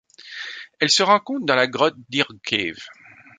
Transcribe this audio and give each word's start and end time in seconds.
Elle 0.79 0.89
se 0.89 1.03
rencontre 1.03 1.45
dans 1.45 1.53
la 1.55 1.67
grotte 1.67 1.93
Deer 2.09 2.25
cave. 2.43 2.79